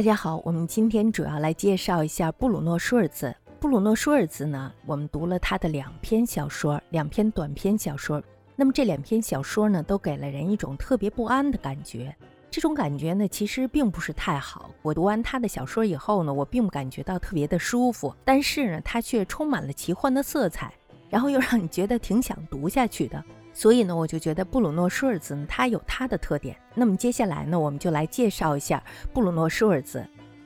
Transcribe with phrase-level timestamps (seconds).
[0.00, 3.36] 大家好，我们今天主要来介绍一下布鲁诺·舒尔茨。
[3.60, 8.22] 布鲁诺·舒尔茨呢，我们读了他的两篇小说，两篇短篇小说。
[8.56, 12.16] 那么这两篇小说呢，都给了人一种特别不安的感觉。
[12.50, 14.70] 这种感觉呢，其实并不是太好。
[14.80, 20.72] 我读完他的小说以后呢，我并不感觉到特别的舒服，但是呢，它却充满了奇幻的色彩，
[21.10, 23.22] 然后又让你觉得挺想读下去的。
[23.60, 26.56] 所以呢，我就觉得布鲁诺·舒尔兹呢，他有他的特点。
[26.74, 28.82] 那么接下来呢，我们就来介绍一下
[29.12, 30.02] 布鲁诺·舒尔兹。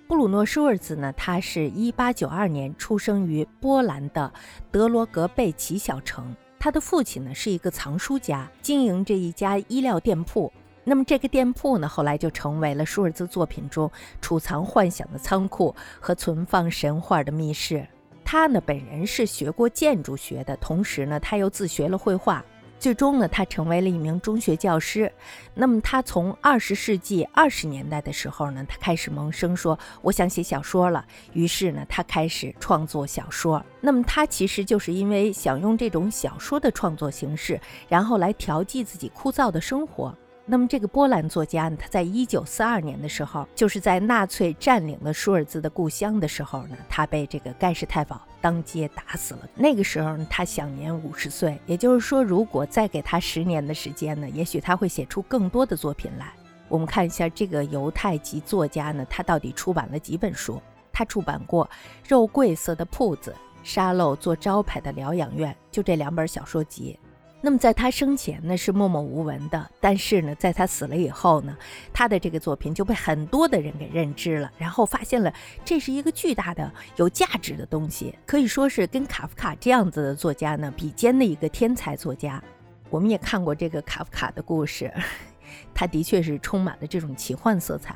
[0.09, 4.33] 布鲁诺·舒尔兹呢，他是一八九二年出生于波兰的
[4.73, 6.35] 德罗格贝奇小城。
[6.59, 10.53] 他的父亲呢是一个藏书家，经营着一家衣料店铺。
[10.83, 13.89] 那么这个店铺呢，后来就成为了舒尔兹作品中
[14.21, 17.87] 储藏幻想的仓库和存放神话的密室。
[18.25, 22.45] 他呢本人是学过建筑学的，同时呢他又自学了绘画。
[22.85, 25.11] 最终呢，他成为了一名中学教师。
[25.55, 33.65] 那么，他从二十世纪二十年代的时候呢，他开始萌生说：“我想写小说了。”于是呢，他开始创作小说。
[33.81, 37.59] 那么，他其实就是因为想用这种小说的创作形式，
[37.89, 40.15] 然后来调剂自己枯燥的生活。
[40.45, 49.49] 那么，这个波兰作家呢，他在一九四二年的时候，就是在纳粹占领了舒尔兹的故乡的时候呢，他被这个盖世太保当街打死了。
[49.55, 51.59] 那个时候呢，他享年五十岁。
[51.65, 56.31] 也就是说，如果再给他十年的时间呢，也许他会写出更多的作品来。
[56.69, 60.61] 我们看一下这个犹太籍作家呢，他到底出版了几本书？
[60.93, 61.65] 他出版过
[62.07, 63.31] 《肉桂色的铺子》
[63.63, 66.99] 《沙漏做招牌的疗养院》，就这两本小说集。
[67.45, 71.55] 那么在他生前呢是默默无闻的，但是呢，在他死了以后呢，
[71.93, 75.31] 他的这个作品就被很多的人给认知了，然后发现了
[75.63, 82.43] 这是一个巨大的有价值的东西，可以说是跟卡夫卡这样子的作家呢比肩的一个天才作家。
[82.89, 84.91] 我们也看过这个卡夫卡的故事，
[85.75, 87.95] 他的确是充满了这种奇幻色彩。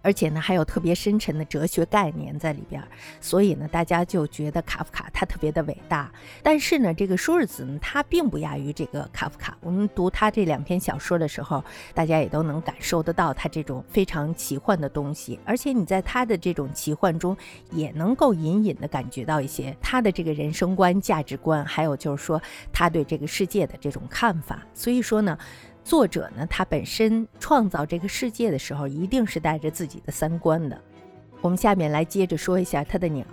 [0.00, 2.82] 而且呢，还有特别深沉的哲学概念在里边，
[3.20, 6.10] 所以呢，大家就觉得卡夫卡他特别的伟大。
[6.42, 9.56] 但是呢，这个舒尔茨呢，他并不亚于这个卡夫卡。
[9.60, 11.62] 我们读他这两篇小说的时候，
[11.94, 15.38] 大家也都能感受得到他这种非常奇幻的东西。
[15.44, 17.36] 而且你在他的这种奇幻中，
[17.70, 22.40] 也能够隐隐的感觉到一些他的这个人生观、价值观，还有就是说
[22.72, 24.62] 他对这个世界的这种看法。
[24.74, 25.36] 所以说呢。
[25.88, 30.78] 作者呢，他本身创造这个世界的时候，一定是带着自己的三观的。
[31.40, 33.24] 我们下面来接着说一下他的鸟。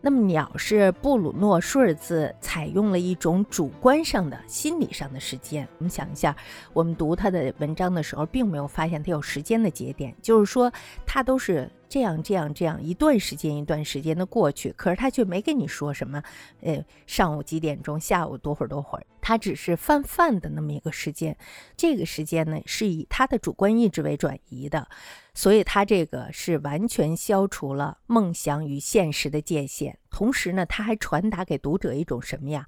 [0.00, 5.66] 那么鸟是布鲁诺·舒尔兹采用了一种主观上的心理上的时间。
[5.78, 6.36] 我们想一下，
[6.72, 10.72] 我们读他的文章的时候，并没有发现他有时间的节点，就是说
[11.04, 11.68] 他都是。
[11.88, 16.22] 这样这样这样一段时间一段时间的过去，可是他却没跟你说什么，
[16.62, 21.34] 呃，上午几点钟，下午多会儿多会儿，他只是泛泛的那么一个时间。
[21.74, 24.86] 这个时间呢，是以他的主观意志为转移的，
[25.32, 29.98] 所以他这个是完全消除了梦想与现实的界限。
[30.10, 32.66] 同时呢，他还传达给读者一种什么呀，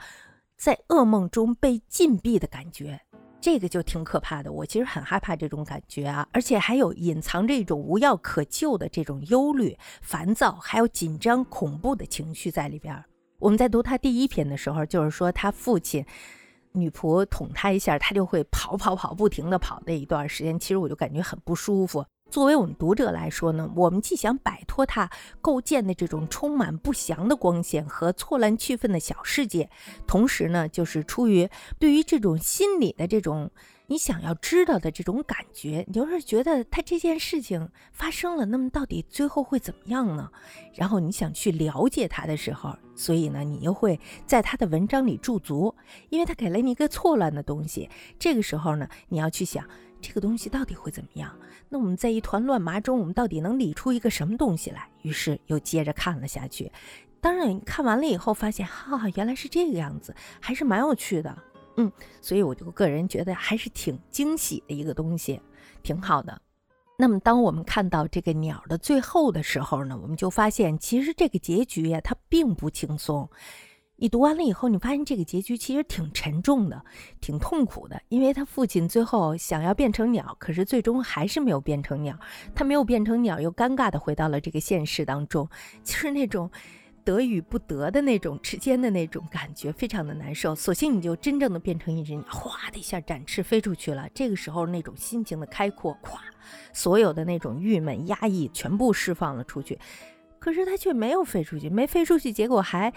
[0.56, 3.02] 在噩梦中被禁闭的感觉。
[3.40, 13.04] 这个就挺可怕的，我其实很害怕这种感觉啊，而且还有隐藏着一种无药可救的这种忧虑、烦躁，还有紧张、恐怖的情绪在里边。
[13.38, 16.06] 我们在读他第一篇的时候，就是说他父亲
[16.74, 22.04] 女仆捅他一下，他就会跑跑跑，不停的跑那一段时间，其实我就感觉很不舒服。
[22.34, 25.08] 作为我们读者来说呢，我们既想摆脱它
[25.40, 29.70] 构建的这种充满不祥的光线和错乱气氛的小世界，
[30.04, 33.52] 同时呢，就是出于对于这种心理的这种
[33.86, 40.28] 你想要知道的这种感觉，你就是觉得他这件事情发生了，那么到底最后会怎么样呢？
[40.74, 45.72] 然后你想去了解他的时候，所以呢，你又会在他的文章里驻足，
[46.08, 49.64] 因为他给了你一个错乱的东西，这个时候呢，你要去想。
[50.06, 51.34] 这个东西到底会怎么样？
[51.70, 54.86] 那我们在一团乱麻中，我们到底能理出一个什么东西来？
[55.00, 56.70] 于是又接着看了下去。
[57.22, 61.34] 当然，看完了以后发现，哈，原来是这个样子，还是蛮有趣的。
[61.78, 65.40] 嗯，所以我就个人觉得还是挺惊喜的一个东西，
[65.82, 66.38] 挺好的。
[66.98, 73.26] 那么，当我们看到这个鸟的最后的时候呢，我们就发现，其实这个结局呀，它并不轻松。
[74.04, 76.84] 你读完了以后，你发现这个结局其实挺沉重的，
[77.22, 82.14] 挺痛苦的，因为他父亲最后想要变成鸟，可是最终还是没有变成鸟。
[82.54, 85.48] 他没有变成鸟，又尴尬的回到了这个现实当中，
[85.82, 86.50] 就是那种
[87.02, 90.54] 得与不得的那种之间的那种感觉，非常的难受。
[90.54, 94.06] 索性你就真正的变成一只鸟，哗的一下展翅飞出去了。
[94.12, 96.18] 这个时候那种心情的开阔，咵，
[96.74, 99.78] 所有的那种郁闷压抑全部释放了出去。
[100.38, 102.92] 可是他却没有飞出去，没飞出去，结果还。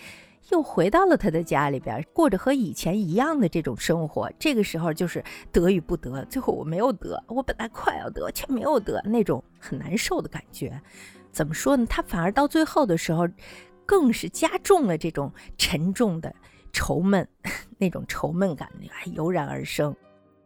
[0.50, 4.32] 又回到了他的家里边，过着和以前一样的这种生活。
[4.40, 10.82] 这个时候就是得与不得，最后我没有得，我本来快要得却没有得，那种很难受的感觉。
[11.32, 11.86] 怎么说呢？
[11.88, 13.28] 他反而到最后的时候，
[13.86, 16.34] 更是加重了这种沉重的
[16.72, 17.28] 愁闷，
[17.78, 19.96] 那种愁闷感还油然而生。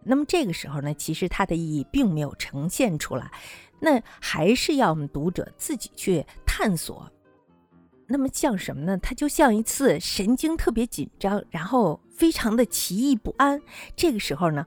[0.03, 3.31] 那么这个时候呢，其实它的意义并没有呈现出来，
[3.79, 7.09] 那还是要我们读者自己去探索。
[8.11, 8.97] 那么像什么呢？
[8.97, 13.61] 它就像一次神经特别紧张，然后非常的奇异不安。
[13.95, 14.65] 这个时候呢。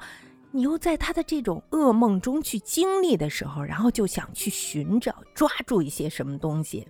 [0.57, 6.87] 你又在他的这种噩梦中去经历的时候，然后就想去寻找、抓住一些什么东西。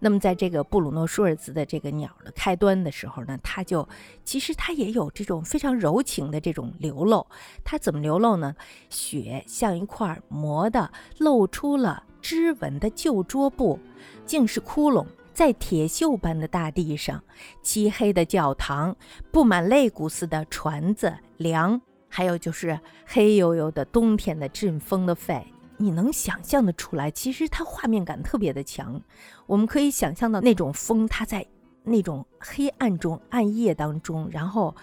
[0.00, 3.88] 那么，在这个布鲁诺·舒尔茨的这个鸟的开端的时候呢，他就
[4.24, 7.24] 其实他也有这种非常柔情的这种流露。
[7.62, 8.56] 他怎么流露呢？
[8.88, 13.78] 雪像一块磨的、露出了织纹的旧桌布，
[14.26, 15.06] 竟是窟窿
[15.40, 17.24] 在铁锈般的大地上。
[17.62, 18.94] 漆黑的教堂，
[19.32, 21.80] 布满肋骨似的船子、梁。
[22.10, 25.42] 还有就是黑黝黝的冬天的阵风的肺，
[25.78, 27.10] 你能想象的出来？
[27.10, 29.00] 其实它画面感特别的强，
[29.46, 31.46] 我们可以想象到那种风，它在
[31.84, 34.76] 那种黑暗中、暗夜当中，然后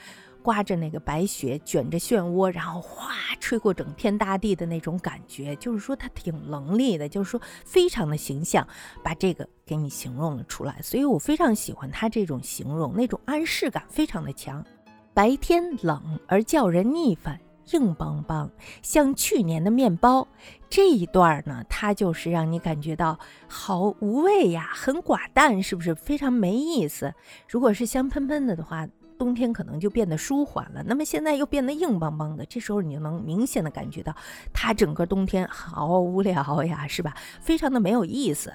[0.47, 8.65] 刮着那个白雪，卷着漩涡，然后哗吹过整片大地的那种感觉，就是说它挺能力的，就是说非常的形象，
[9.03, 10.79] 把这个给你形容了出来。
[10.81, 14.65] 所以我非常喜欢它这种形容，那种暗示感非常的强。
[15.13, 17.37] 白天冷而叫人腻烦，
[17.73, 18.49] 硬邦邦，
[18.81, 20.25] 像去年的面包。
[20.69, 27.13] 这一段呢，它就是让你感觉到好无味呀，很寡淡，是不是非常没意思？
[27.49, 30.83] 如果是香喷喷的的话，冬天可能就变得舒缓了。
[30.83, 34.15] 那么现在又变得硬邦邦的，这时候你就能明显的感觉到，
[34.53, 37.15] 它整个冬天好无聊呀，是吧？
[37.41, 38.53] 非常的没有意思。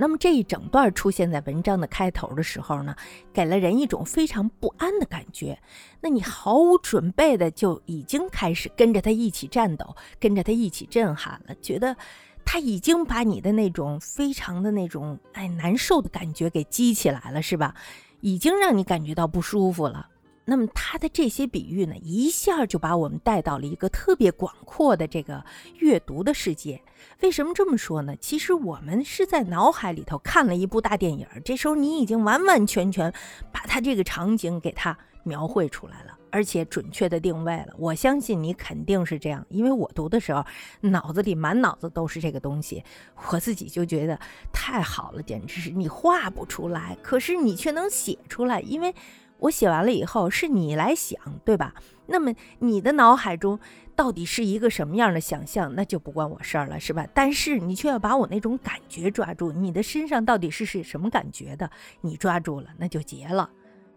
[0.00, 2.94] 那么这一整段出现在文章的开头的时候呢，
[3.32, 5.58] 给了人一种非常不安的感觉。
[6.00, 11.96] 那你毫无准备的就已经开始跟着他一起战斗，跟着他一起震撼了，觉得
[12.44, 17.74] 他已经把你的那种非常的那种哎难受的感觉给激起来了，是吧？
[18.20, 20.08] 已经让你感觉到不舒服了。
[20.44, 25.44] 那么他的这些比喻呢，一下就把我们带到了一个特别广阔的这个
[25.76, 26.80] 阅读的世界。
[27.20, 28.16] 为什么这么说呢？
[28.16, 33.12] 其实我们是在脑海里头看了一部大电影，这时候你已经完完全全
[33.52, 37.74] 把他这个场景给他描绘出来了，而且准确的定位了。
[37.78, 40.44] 我相信你肯定是这样，因为我读的时候
[40.80, 42.82] 脑子里满脑子都是这个东西，
[43.30, 44.18] 我自己就觉得
[44.52, 48.94] 太好了，简直是你画不出来，可是你却能写出来，因为。
[49.40, 51.72] 我写完了以后是你来想，对吧？
[52.06, 53.60] 那么你的脑海中
[53.94, 57.06] 到底是一个什么样的想象，那就不关我事儿了，是吧？
[57.14, 61.70] 但是你却要把我那种感觉抓住，你的身上到底是是什么感觉的？
[62.00, 63.48] 你抓住了，那就结了。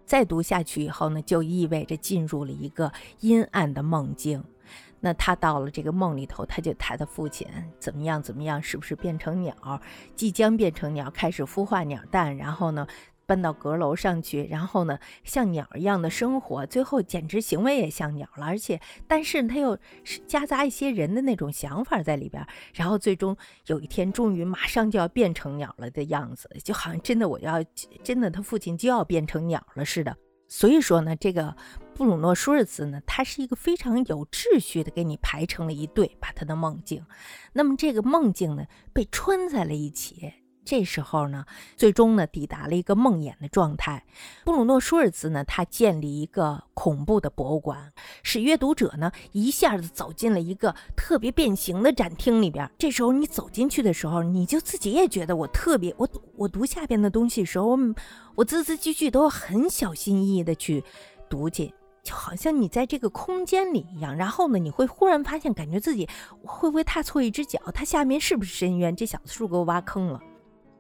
[0.05, 4.43] 再读下去以后呢，就意味着进入了一个阴暗的梦境。
[5.03, 7.47] 那他到了这个梦里头，他就他的父亲
[7.79, 9.81] 怎么样怎么样，是不是变成鸟，
[10.15, 12.85] 即将变成鸟，开始孵化鸟蛋，然后呢？
[13.31, 23.37] 搬到阁楼上去，然后呢，像鸟一样的生活，最后简直行为也像鸟了，而且，但是他又是夹杂一些人的那种想法在里边，然后最终
[23.67, 27.63] 有一天，终于马上就要变成鸟了的样子，就好像真的我要
[28.03, 30.13] 真的他父亲就要变成鸟了似的。
[30.49, 31.55] 所以说呢，这个
[31.93, 37.05] 布鲁诺·舒尔茨呢，他是一个非常有秩序的给你排成了一队，把他的梦境，
[37.53, 40.33] 那么这个梦境呢，被穿在了一起。
[40.71, 41.43] 这时候呢，
[41.75, 44.05] 最终呢，抵达了一个梦魇的状态。
[44.45, 47.91] 布鲁诺·舒尔茨呢，他建立一个恐怖的博物馆，
[48.23, 52.71] 使阅读者呢一下子走进了一个特别变形的展厅里边。
[52.77, 57.77] 这时候你走进去的时候，你就自己也觉得我特别，我我读下边的东西时候，
[58.35, 60.81] 我字字句句都很小心翼翼的去
[61.29, 64.15] 读去，就好像你在这个空间里一样。
[64.15, 66.07] 然后呢，你会忽然发现，感觉自己
[66.45, 67.59] 会不会踏错一只脚？
[67.73, 68.95] 它下面是不是深渊？
[68.95, 70.21] 这小子是不是给我挖坑了？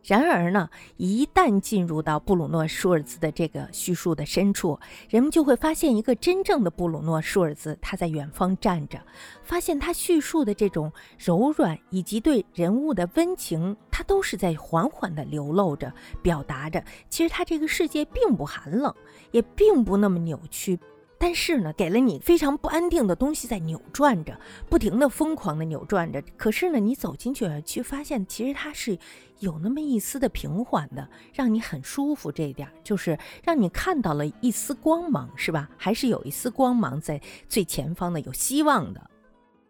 [0.03, 4.79] 然而呢，一旦进入到布鲁诺·舒尔兹的这个叙述的深处，
[5.09, 8.99] 人们就会发现一个真正的布鲁诺·舒尔兹，他在远方站着，
[9.43, 18.93] 发现他叙述的这种柔软以及对人物的温情，他都是在缓缓地流露着，表达着，其实他这个世界并不寒冷，
[19.29, 20.79] 也并不那么扭曲。
[21.23, 24.35] 但是呢，给了你非常不安定的东西在扭转着，
[24.67, 26.19] 不停的疯狂的扭转着。
[26.35, 28.97] 可是呢，你走进去去发现，其实它是
[29.37, 32.31] 有那么一丝的平缓的，让你很舒服。
[32.31, 35.69] 这一点就是让你看到了一丝光芒，是吧？
[35.77, 39.07] 还是有一丝光芒在最前方的，有希望的。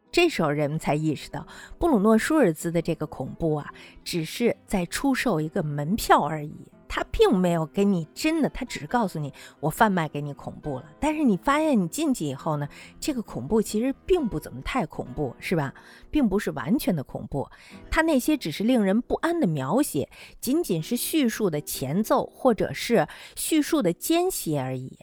[0.09, 1.45] 这时候人们才意识到，
[1.77, 3.73] 布鲁诺舒尔兹的这个恐怖啊，
[4.05, 6.55] 只是在出售一个门票而已。
[6.93, 10.91] 他并没有给你真的，他只是告诉你我贩卖给你恐怖了。
[10.99, 12.67] 但是你发现你进去以后呢，
[12.99, 15.73] 这个恐怖其实并不怎么太恐怖，是吧？
[16.11, 17.47] 并不是完全的恐怖，
[17.89, 20.09] 他那些只是令人不安的描写，
[20.41, 23.07] 仅仅是叙述的前奏或者是
[23.37, 24.97] 叙述的间歇而已。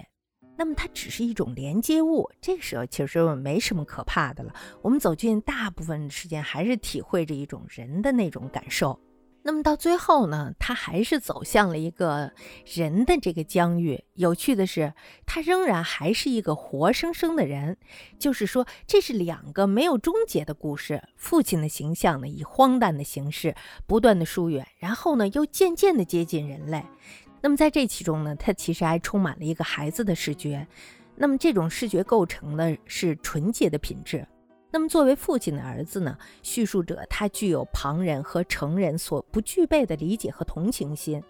[0.58, 4.52] 那么它只是一种连接物，这个时候其实没什么可怕的了。
[4.82, 9.00] 我们走进大部分时间还是体会着一种人的那种感受。
[9.42, 12.32] 那么到最后呢，他还是走向了一个
[12.66, 14.04] 人的这个疆域。
[14.14, 14.92] 有趣的是，
[15.24, 17.78] 他仍然还是一个活生生的人，
[18.18, 21.02] 就是说，这是两个没有终结的故事。
[21.16, 23.54] 父亲的形象呢，以荒诞的形式
[23.86, 26.84] 不断的疏远，然后呢，又渐渐的接近人类。
[27.40, 30.66] 那么在这其中呢，他其实还充满了一个孩子的视觉。
[31.14, 34.26] 那么这种视觉构成的是纯洁的品质。
[34.70, 41.22] 那么作为父亲的儿子呢，叙述者他具有旁人和成人所不具备的理解和同情心。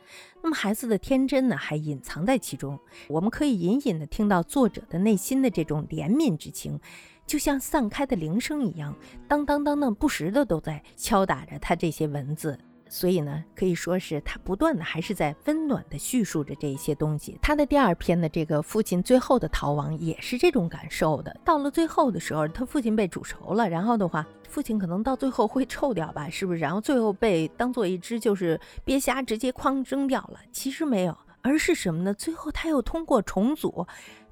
[0.42, 2.78] 那么孩子的天真呢，还隐藏在其中。
[3.09, 6.80] 我们可以隐隐的听到作者的内心的这种怜悯之情，
[7.26, 8.95] 就像散开的铃声一样，
[9.28, 12.59] 当当当当，不时的都在敲打着他这些文字。
[12.88, 17.38] 所以呢，可以说是他不断的还是在温暖的叙述着这一些东西。
[17.42, 21.37] 他的第二篇的这个父亲最后的逃亡也是这种感受的。
[21.45, 26.59] 到了最后的时候，他父亲被煮熟了，然后的话，父亲可能到最后会臭掉吧，是不是？
[26.59, 30.40] 然后最后被当做一只就是鳖虾直接哐扔掉了。
[30.50, 32.14] 其实没有，而是什么呢？
[32.14, 33.87] 最后他又通过重组。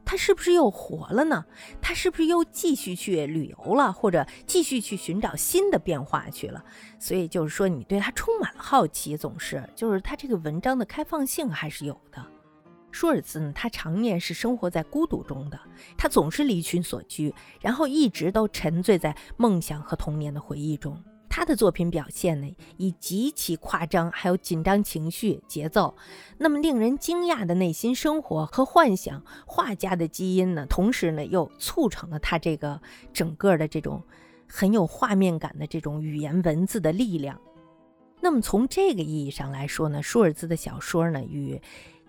[0.06, 1.44] 他是不是又活了呢？
[1.82, 6.64] 他是不是又继续去旅游了，或者继续去寻找新的变化去了？
[6.98, 12.25] 所以就是说，你对他充满了好奇，总是就是他这个文章的开放性还是有的。
[12.92, 15.60] 舒尔茨呢，他常年是生活在孤独中的，
[15.98, 21.02] 他总是离群所居，然后一直都沉醉在梦想和童年的回忆中。
[21.28, 25.95] 他的作品表现呢，以极其夸张，还有紧张情绪、节奏，
[26.38, 32.80] 那么令人惊讶的内心生活和幻想，画家的基因呢，同时呢又促成了他这个
[33.12, 34.02] 整个的这种
[34.49, 37.38] 很有画面感的这种语言文字的力量。
[38.21, 41.61] 那么从这个意义上来说呢，舒尔兹的小说呢，与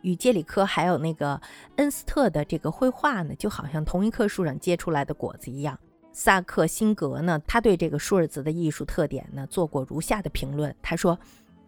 [0.02, 1.42] 与杰里科还有那个
[1.76, 5.78] 恩斯特的这个绘画呢，就好像同一棵树上结出来的果子一样。
[6.20, 10.76] 萨克辛格呢，他对这个舒尔兹的艺术特点呢做过如下的评论。
[10.82, 11.20] 他说，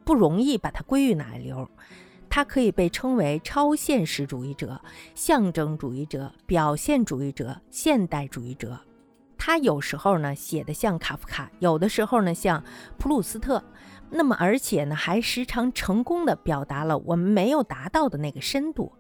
[0.04, 1.70] 不容易把它归于哪一流，
[2.32, 4.82] 他可以被称为超现实主义者、
[5.14, 8.76] 象征主义者、表现主义者、现代主义者。
[9.38, 12.64] 他有时候呢写的像卡夫卡，有的时候呢像
[12.98, 13.64] 普鲁斯特。
[14.10, 18.92] 那么而且呢还时常成功的表达了我们没有达到的那个深度，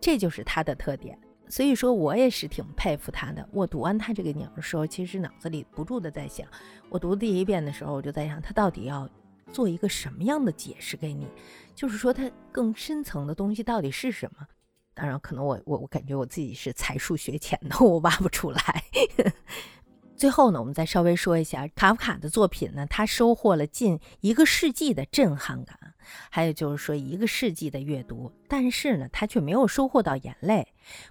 [0.00, 1.18] 这就是他的特点。
[1.48, 3.48] 所以说我也是挺佩服他的。
[3.52, 6.46] 我读完他这个鸟的时候，其实脑子里不住的在想，
[6.88, 9.08] 我读第一遍的时候，我就在想他到底要
[9.52, 11.26] 做一个什么样的解释给你，
[11.74, 14.46] 就是说他更深层的东西到底是什么？
[14.94, 18.84] 当然，可能我我我感觉我自己是才疏学浅的， 我挖不出来。
[20.16, 25.85] 最后呢，我们再稍微说一下卡夫卡的作品呢，他收获了近一个世纪的震撼感，
[26.30, 30.66] 还有就是说一个世纪的阅读，但是呢，他却没有收获到眼泪。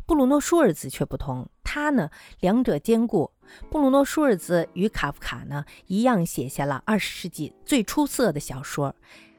[0.06, 2.10] 布鲁诺·舒尔茨却不同，他呢，
[2.40, 3.32] 两者兼顾。
[3.70, 8.96] 布鲁诺·舒尔茨与卡夫卡呢一样，写下了二十世纪最出色的小说，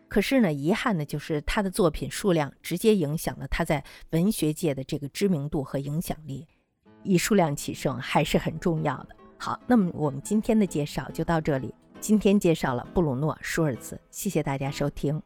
[0.08, 6.46] 可是呢，遗憾的就是他的作品数量直接影响了他在文学界的这个知名度和影响力。
[7.02, 9.08] 以数量取胜还是很重要的。
[9.38, 11.74] 好，那么我们今天的介绍就到这里。
[12.00, 15.22] 今天介绍了布鲁诺·舒尔茨，谢谢大家收听。